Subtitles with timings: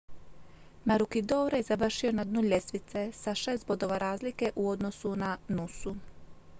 [0.85, 5.95] maroochydore je završio na dnu ljestvice sa šest bodova razlike u odnosu na noosu